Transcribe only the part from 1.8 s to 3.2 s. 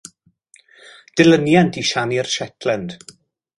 i Siani'r Shetland.